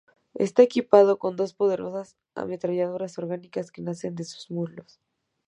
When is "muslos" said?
4.49-4.99